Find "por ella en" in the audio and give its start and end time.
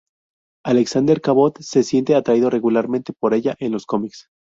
3.13-3.71